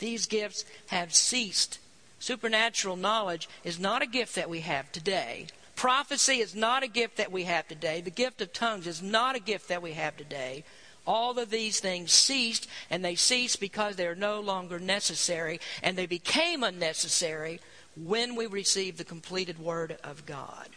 [0.00, 1.78] These gifts have ceased
[2.22, 5.48] Supernatural knowledge is not a gift that we have today.
[5.74, 8.00] Prophecy is not a gift that we have today.
[8.00, 10.62] The gift of tongues is not a gift that we have today.
[11.04, 15.98] All of these things ceased, and they ceased because they are no longer necessary, and
[15.98, 17.60] they became unnecessary
[17.96, 20.68] when we received the completed Word of God.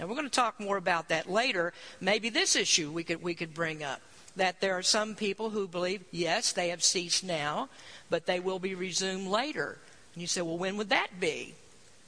[0.00, 1.72] Now we're going to talk more about that later.
[2.00, 4.00] Maybe this issue we could we could bring up
[4.34, 7.68] that there are some people who believe yes they have ceased now,
[8.10, 9.78] but they will be resumed later.
[10.14, 11.54] And you say, well, when would that be?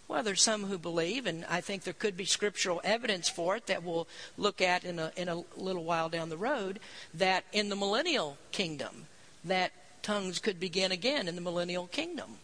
[0.07, 3.67] Well, there's some who believe, and I think there could be scriptural evidence for it
[3.67, 6.79] that we'll look at in a, in a little while down the road,
[7.15, 9.07] that in the millennial kingdom,
[9.45, 12.37] that tongues could begin again in the millennial kingdom.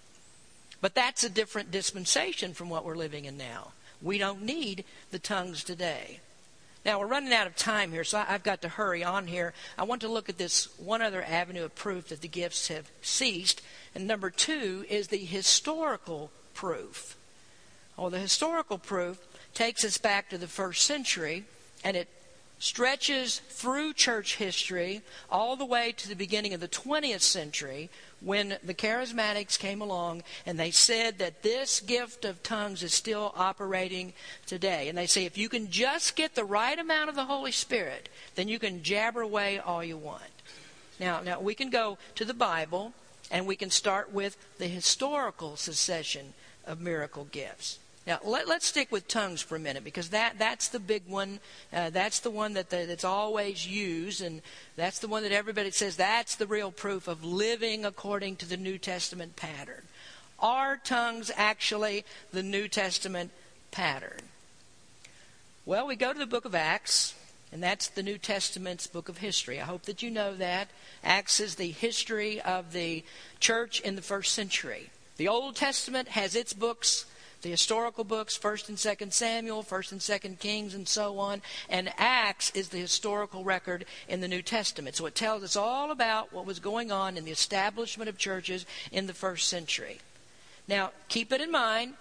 [0.80, 3.72] But that's a different dispensation from what we're living in now.
[4.00, 6.20] We don't need the tongues today.
[6.86, 9.52] Now, we're running out of time here, so I've got to hurry on here.
[9.76, 12.90] I want to look at this one other avenue of proof that the gifts have
[13.02, 13.60] ceased.
[13.94, 17.16] And number two is the historical proof.
[17.96, 19.18] Well, the historical proof
[19.55, 21.44] takes us back to the first century,
[21.85, 22.09] and it
[22.61, 25.00] stretches through church history
[25.31, 27.88] all the way to the beginning of the 20th century
[28.20, 33.33] when the charismatics came along and they said that this gift of tongues is still
[33.35, 34.12] operating
[34.44, 34.88] today.
[34.88, 38.11] And they say if you can just get the right amount of the Holy Spirit,
[38.35, 40.22] then you can jabber away all you want.
[41.00, 42.92] Now, now we can go to the Bible
[43.30, 46.34] and we can start with the historical succession
[46.66, 47.78] of miracle gifts.
[48.06, 51.38] Now, let, us stick with tongues for a minute because that, that's the big one.
[51.72, 54.40] Uh, that's the one that the, that's always used, and
[54.74, 58.56] that's the one that everybody says that's the real proof of living according to the
[58.56, 59.82] New Testament pattern.
[60.40, 63.30] Are tongues actually the New Testament
[63.70, 64.22] pattern?
[65.66, 67.14] Well, we go to the book of Acts,
[67.52, 69.60] and that's the New Testament's book of history.
[69.60, 70.68] I hope that you know that.
[71.02, 73.04] Acts is the history of the
[73.40, 74.90] church in the first century.
[75.16, 77.06] The Old Testament has its books
[77.42, 81.42] the historical books, 1st and 2nd Samuel, 1st and 2nd Kings, and so on.
[81.68, 84.96] And Acts is the historical record in the New Testament.
[84.96, 88.66] So it tells us all about what was going on in the establishment of churches
[88.92, 89.98] in the first century.
[90.68, 91.94] Now, keep it in mind,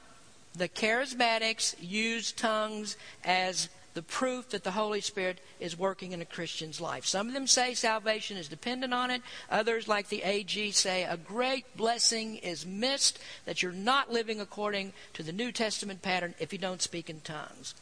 [0.55, 6.25] the charismatics use tongues as the proof that the Holy Spirit is working in a
[6.25, 7.05] Christian's life.
[7.05, 9.21] Some of them say salvation is dependent on it.
[9.51, 14.93] Others, like the AG, say a great blessing is missed, that you're not living according
[15.15, 17.75] to the New Testament pattern if you don't speak in tongues.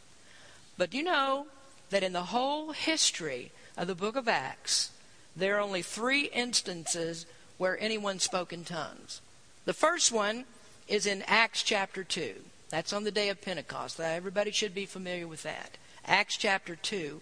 [0.76, 1.46] But you know
[1.90, 4.90] that in the whole history of the book of Acts,
[5.36, 7.26] there are only three instances
[7.58, 9.20] where anyone spoke in tongues.
[9.66, 10.46] The first one
[10.88, 12.34] is in Acts chapter 2.
[12.70, 14.00] That's on the day of Pentecost.
[14.00, 15.78] Everybody should be familiar with that.
[16.08, 17.20] Acts chapter 2.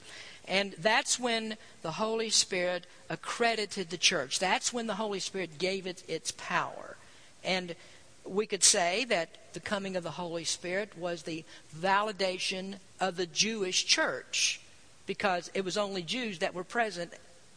[0.48, 4.38] And that's when the Holy Spirit accredited the church.
[4.38, 6.96] That's when the Holy Spirit gave it its power.
[7.42, 7.74] And
[8.24, 11.44] we could say that the coming of the Holy Spirit was the
[11.76, 14.60] validation of the Jewish church
[15.06, 17.12] because it was only Jews that were present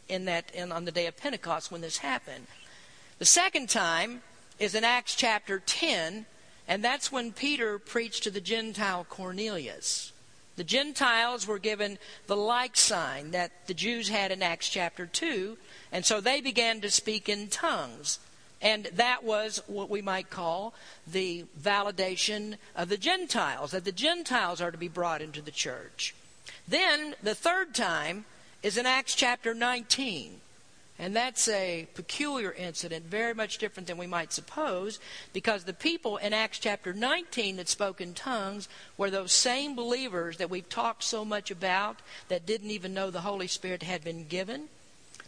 [0.08, 2.48] in that in, on the day of Pentecost when this happened.
[3.18, 4.22] The second time
[4.60, 6.26] is in Acts chapter 10,
[6.68, 10.12] and that's when Peter preached to the Gentile Cornelius.
[10.60, 15.58] The Gentiles were given the like sign that the Jews had in Acts chapter 2,
[15.90, 18.20] and so they began to speak in tongues.
[18.62, 20.74] And that was what we might call
[21.08, 26.14] the validation of the Gentiles, that the Gentiles are to be brought into the church.
[26.68, 28.26] Then the third time
[28.62, 30.42] is in Acts chapter 19.
[31.02, 35.00] And that's a peculiar incident, very much different than we might suppose,
[35.32, 40.36] because the people in Acts chapter 19 that spoke in tongues were those same believers
[40.38, 44.28] that we've talked so much about that didn't even know the Holy Spirit had been
[44.28, 44.68] given.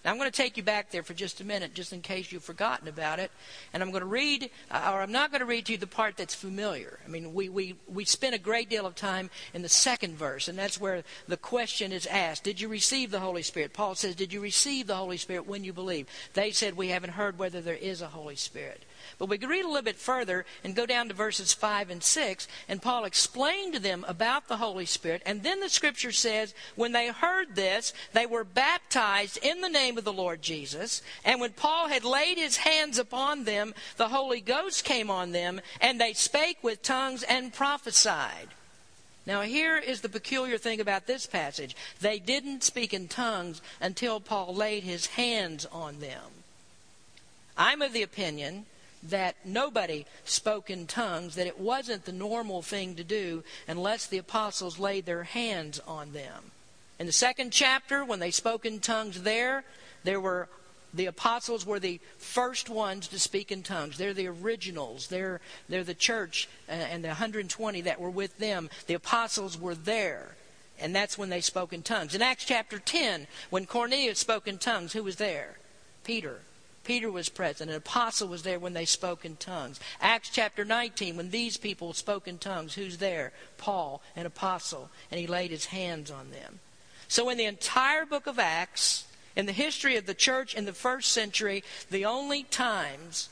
[0.04, 2.32] Now, I'm going to take you back there for just a minute, just in case
[2.32, 3.32] you've forgotten about it.
[3.72, 6.18] And I'm going to read, or I'm not going to read to you the part
[6.18, 7.00] that's familiar.
[7.06, 10.48] I mean, we, we, we spent a great deal of time in the second verse,
[10.48, 13.74] and that's where the question is asked Did you receive the Holy Spirit?
[13.74, 16.08] Paul says, Did you receive the Holy Spirit when you believe?
[16.34, 18.84] They said, We haven't heard whether there is a Holy Spirit.
[19.18, 22.04] But we can read a little bit further and go down to verses 5 and
[22.04, 25.22] 6, and Paul explained to them about the Holy Spirit.
[25.26, 29.98] And then the scripture says, when they heard this, they were baptized in the name
[29.98, 31.02] of the Lord Jesus.
[31.24, 35.62] And when Paul had laid his hands upon them, the Holy Ghost came on them,
[35.80, 38.50] and they spake with tongues and prophesied.
[39.26, 41.76] Now, here is the peculiar thing about this passage.
[42.00, 46.24] They didn't speak in tongues until Paul laid his hands on them.
[47.56, 48.66] I'm of the opinion
[49.04, 54.18] that nobody spoke in tongues, that it wasn't the normal thing to do unless the
[54.18, 56.52] apostles laid their hands on them.
[56.99, 59.64] In the second chapter, when they spoke in tongues there,
[60.04, 60.49] there were
[60.93, 63.97] the apostles were the first ones to speak in tongues.
[63.97, 65.08] They're the originals.
[65.08, 65.39] They're,
[65.70, 68.70] they're the church and the 120 that were with them.
[68.88, 70.36] The apostles were there.
[70.80, 72.16] And that's when they spoke in tongues.
[72.16, 75.58] In Acts chapter 10, when Cornelius spoke in tongues, who was there?
[76.04, 76.39] Peter.
[76.84, 77.69] Peter was present.
[77.69, 79.79] An apostle was there when they spoke in tongues.
[79.99, 83.32] Acts chapter 19, when these people spoke in tongues, who's there?
[83.57, 84.89] Paul, an apostle.
[85.11, 86.59] And he laid his hands on them.
[87.07, 89.05] So in the entire book of Acts,
[89.36, 93.29] in the history of the church in the first century, the only times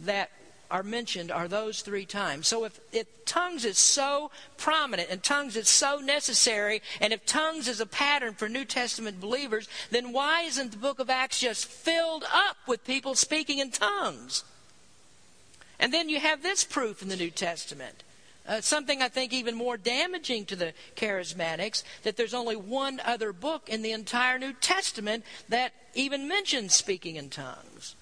[0.00, 0.30] that
[0.70, 2.46] are mentioned are those three times.
[2.46, 7.68] So if, if tongues is so prominent and tongues is so necessary, and if tongues
[7.68, 11.66] is a pattern for New Testament believers, then why isn't the book of Acts just
[11.66, 14.44] filled up with people speaking in tongues?
[15.78, 18.02] And then you have this proof in the New Testament.
[18.46, 23.32] Uh, something I think even more damaging to the charismatics that there's only one other
[23.32, 27.94] book in the entire New Testament that even mentions speaking in tongues.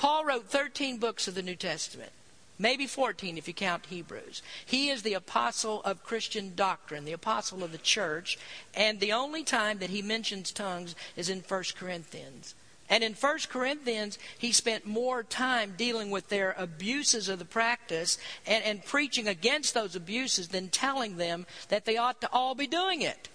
[0.00, 2.12] Paul wrote 13 books of the New Testament,
[2.58, 4.40] maybe 14 if you count Hebrews.
[4.64, 8.38] He is the apostle of Christian doctrine, the apostle of the church,
[8.74, 12.54] and the only time that he mentions tongues is in 1 Corinthians.
[12.88, 18.16] And in 1 Corinthians, he spent more time dealing with their abuses of the practice
[18.46, 22.66] and, and preaching against those abuses than telling them that they ought to all be
[22.66, 23.28] doing it.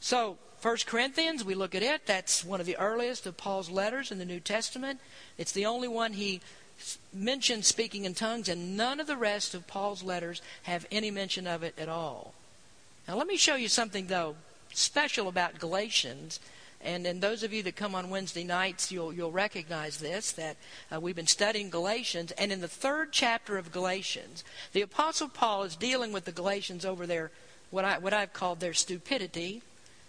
[0.00, 2.06] So, 1 Corinthians, we look at it.
[2.06, 4.98] That's one of the earliest of Paul's letters in the New Testament.
[5.36, 6.40] It's the only one he
[7.12, 11.46] mentions speaking in tongues, and none of the rest of Paul's letters have any mention
[11.46, 12.34] of it at all.
[13.06, 14.34] Now, let me show you something, though,
[14.72, 16.40] special about Galatians.
[16.80, 20.56] And, and those of you that come on Wednesday nights, you'll, you'll recognize this that
[20.92, 22.32] uh, we've been studying Galatians.
[22.32, 24.42] And in the third chapter of Galatians,
[24.72, 27.30] the Apostle Paul is dealing with the Galatians over their,
[27.70, 29.62] what, I, what I've called their stupidity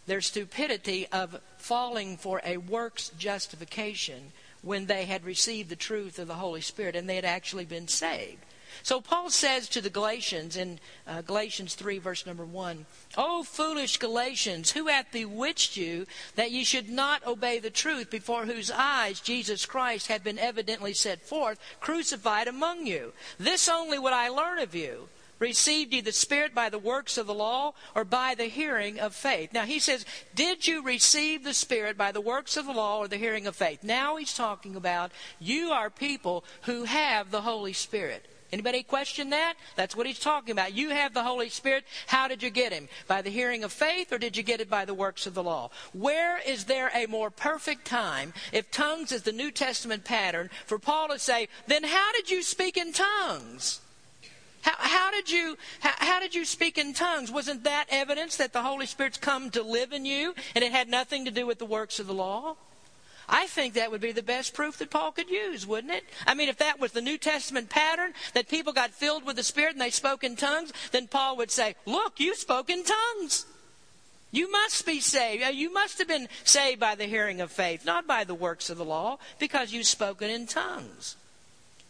[0.09, 4.31] their stupidity of falling for a works justification
[4.63, 7.87] when they had received the truth of the Holy Spirit and they had actually been
[7.87, 8.43] saved.
[8.81, 12.85] So Paul says to the Galatians in uh, Galatians 3, verse number 1,
[13.17, 18.45] O foolish Galatians, who hath bewitched you that ye should not obey the truth, before
[18.45, 23.13] whose eyes Jesus Christ had been evidently set forth, crucified among you?
[23.37, 25.09] This only would I learn of you
[25.39, 29.15] Received ye the Spirit by the works of the law or by the hearing of
[29.15, 29.53] faith?
[29.53, 33.07] Now he says, Did you receive the Spirit by the works of the law or
[33.07, 33.83] the hearing of faith?
[33.83, 38.27] Now he's talking about you are people who have the Holy Spirit.
[38.51, 39.55] Anybody question that?
[39.75, 40.73] That's what he's talking about.
[40.73, 41.83] You have the Holy Spirit.
[42.07, 42.89] How did you get him?
[43.07, 45.43] By the hearing of faith or did you get it by the works of the
[45.43, 45.69] law?
[45.93, 50.79] Where is there a more perfect time if tongues is the New Testament pattern for
[50.79, 53.81] Paul to say, then how did you speak in tongues?
[54.61, 57.31] How, how, did you how, how, did you speak in tongues?
[57.31, 60.89] Wasn't that evidence that the Holy Spirit's come to live in you and it had
[60.89, 62.55] nothing to do with the works of the law?
[63.29, 66.03] I think that would be the best proof that Paul could use, wouldn't it?
[66.25, 69.43] I mean, if that was the New Testament pattern, that people got filled with the
[69.43, 73.45] Spirit and they spoke in tongues, then Paul would say, Look, you spoke in tongues.
[74.31, 75.43] You must be saved.
[75.43, 78.69] Uh, you must have been saved by the hearing of faith, not by the works
[78.69, 81.15] of the law, because you've spoken in tongues.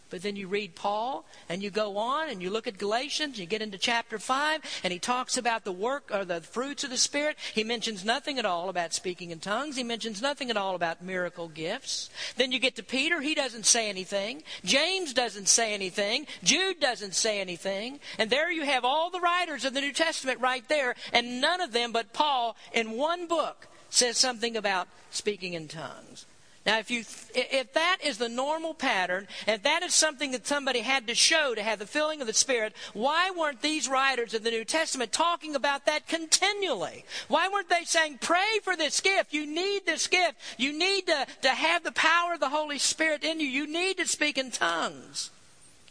[0.10, 3.45] But then you read Paul and you go on and you look at Galatians, you
[3.45, 6.97] get into chapter 5, and he talks about the work or the fruits of the
[6.97, 7.38] Spirit.
[7.53, 9.76] He mentions nothing at all about speaking in tongues.
[9.76, 12.10] He mentions nothing at all about miracle gifts.
[12.38, 14.43] Then you get to Peter, he doesn't say anything.
[14.64, 16.28] James doesn't say anything.
[16.43, 17.99] Jude doesn't say anything.
[18.18, 21.62] And there you have all the writers of the New Testament right there, and none
[21.62, 26.26] of them but Paul in one book says something about speaking in tongues.
[26.70, 27.03] Now, if, you,
[27.34, 31.55] if that is the normal pattern, if that is something that somebody had to show
[31.55, 35.11] to have the filling of the Spirit, why weren't these writers of the New Testament
[35.11, 37.05] talking about that continually?
[37.28, 39.34] Why weren't they saying, pray for this gift?
[39.34, 40.36] You need this gift.
[40.57, 43.47] You need to, to have the power of the Holy Spirit in you.
[43.47, 45.32] You need to speak in tongues.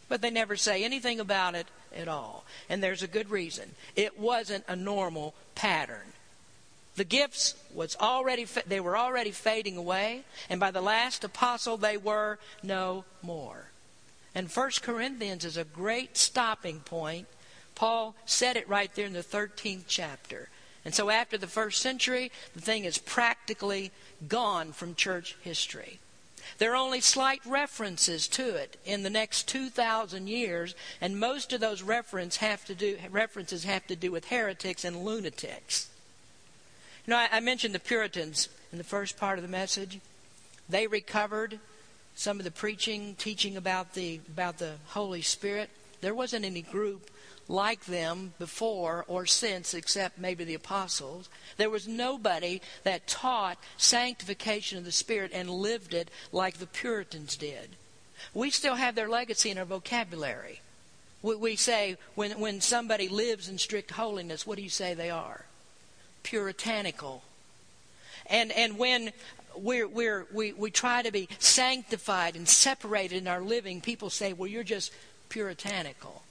[0.08, 2.44] But they never say anything about it at all.
[2.68, 3.74] And there's a good reason.
[3.96, 6.12] It wasn't a normal pattern.
[6.98, 11.96] The gifts was already they were already fading away, and by the last apostle they
[11.96, 13.70] were no more.
[14.34, 17.28] And First Corinthians is a great stopping point.
[17.76, 20.48] Paul said it right there in the 13th chapter.
[20.84, 23.92] And so after the first century, the thing is practically
[24.26, 26.00] gone from church history.
[26.58, 31.60] There are only slight references to it in the next 2,000 years, and most of
[31.60, 35.90] those reference have do, references have to do with heretics and lunatics.
[37.08, 39.98] Know, I, I mentioned the Puritans in the first part of the message.
[40.68, 41.58] They recovered
[42.14, 45.70] some of the preaching, teaching about the about the Holy Spirit.
[46.02, 47.10] There wasn't any group
[47.48, 51.30] like them before or since except maybe the apostles.
[51.56, 57.38] There was nobody that taught sanctification of the Spirit and lived it like the Puritans
[57.38, 57.70] did.
[58.34, 60.60] We still have their legacy in our vocabulary.
[61.22, 65.08] We, we say, when, when somebody lives in strict holiness, what do you say they
[65.08, 65.46] are?
[66.28, 67.22] Puritanical.
[68.26, 69.12] And, and when
[69.56, 74.34] we're, we're, we, we try to be sanctified and separated in our living, people say,
[74.34, 74.92] well, you're just
[75.30, 76.22] puritanical.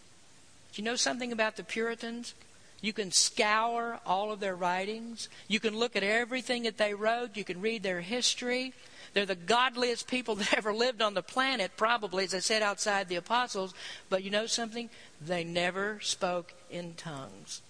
[0.71, 2.35] Do you know something about the Puritans?
[2.79, 5.29] You can scour all of their writings.
[5.47, 7.35] You can look at everything that they wrote.
[7.35, 8.73] You can read their history.
[9.15, 13.09] They're the godliest people that ever lived on the planet, probably, as I said, outside
[13.09, 13.73] the apostles.
[14.11, 14.91] But you know something?
[15.19, 17.61] They never spoke in tongues.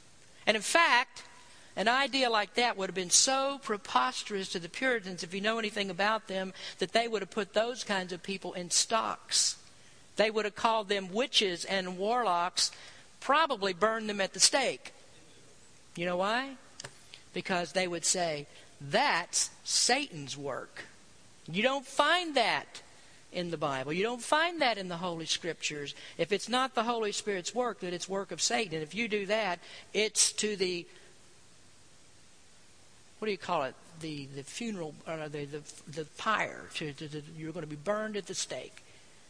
[0.46, 1.24] And in fact,
[1.78, 5.60] an idea like that would have been so preposterous to the Puritans, if you know
[5.60, 9.58] anything about them, that they would have put those kinds of people in stocks.
[10.16, 12.72] They would have called them witches and warlocks,
[13.20, 14.92] probably burned them at the stake.
[15.96, 16.56] You know why?
[17.32, 18.48] Because they would say,
[18.82, 20.86] that's Satan's work.
[21.50, 22.82] You don't find that
[23.32, 23.94] in the Bible.
[23.94, 25.94] You don't find that in the Holy Scriptures.
[26.18, 28.74] If it's not the Holy Spirit's work, then it's work of Satan.
[28.74, 29.60] And if you do that,
[29.94, 30.88] it's to the
[33.20, 33.76] what do you call it?
[34.00, 36.66] The the funeral or the the, the pyre.
[36.76, 38.84] To, to, to, you're going to be burned at the stake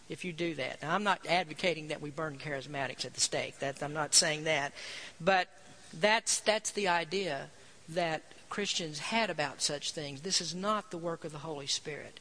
[0.10, 0.82] if you do that.
[0.82, 3.60] Now, I'm not advocating that we burn charismatics at the stake.
[3.60, 4.74] That I'm not saying that,
[5.22, 5.48] but
[5.94, 7.50] that's that's the idea
[7.90, 10.22] that Christians had about such things.
[10.22, 12.20] This is not the work of the Holy Spirit.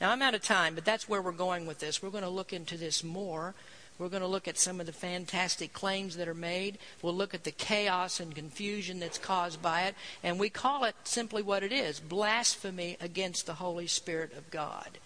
[0.00, 2.02] Now, I'm out of time, but that's where we're going with this.
[2.02, 3.54] We're going to look into this more.
[3.98, 6.78] We're going to look at some of the fantastic claims that are made.
[7.00, 9.94] We'll look at the chaos and confusion that's caused by it.
[10.22, 14.98] And we call it simply what it is blasphemy against the Holy Spirit of God.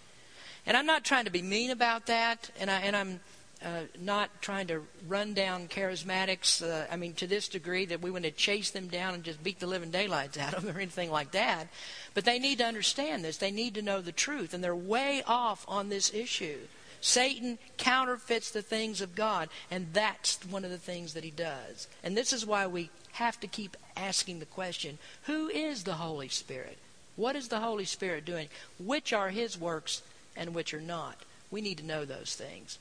[0.67, 3.21] And I'm not trying to be mean about that, and, I, and I'm
[3.65, 8.11] uh, not trying to run down charismatics, uh, I mean, to this degree that we
[8.11, 10.81] want to chase them down and just beat the living daylights out of them or
[10.81, 11.69] anything like that.
[12.15, 13.37] But they need to understand this.
[13.37, 16.59] They need to know the truth, and they're way off on this issue.
[17.01, 21.89] Satan counterfeits the things of God, and that's one of the things that he does.
[22.03, 26.29] And this is why we have to keep asking the question who is the Holy
[26.29, 26.79] Spirit?
[27.17, 28.49] What is the Holy Spirit doing?
[28.79, 30.03] Which are his works
[30.37, 31.17] and which are not?
[31.51, 32.79] We need to know those things.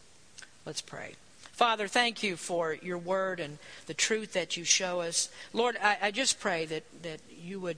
[0.65, 1.15] Let's pray.
[1.51, 3.57] Father, thank you for your word and
[3.88, 5.30] the truth that you show us.
[5.51, 7.76] Lord, I, I, just pray that, that you would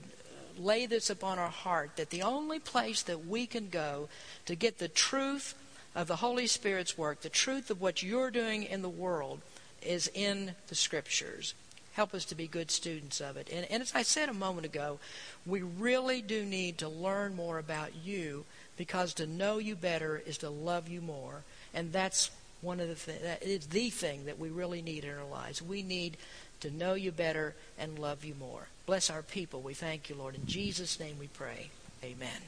[0.56, 4.08] lay this upon our heart that the only place that we can go
[4.46, 5.54] to get the truth
[5.94, 9.40] of the Holy Spirit's work, the truth of what you're doing in the world,
[9.82, 11.54] is in the Scriptures.
[11.94, 13.48] Help us to be good students of it.
[13.52, 14.98] And, and as I said a moment ago,
[15.44, 18.44] we really do need to learn more about you
[18.76, 21.42] because to know you better is to love you more.
[21.74, 22.30] And that's
[22.62, 25.60] one of the things, that is the thing that we really need in our lives.
[25.60, 26.16] We need
[26.60, 28.68] to know you better and love you more.
[28.86, 29.60] Bless our people.
[29.60, 30.34] We thank you, Lord.
[30.34, 31.68] In Jesus' name we pray.
[32.02, 32.40] Amen.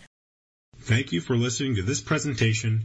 [0.81, 2.85] Thank you for listening to this presentation